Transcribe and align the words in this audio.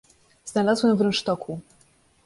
—Znalazłam 0.51 0.97
w 0.97 1.01
rynsztoku. 1.01 1.59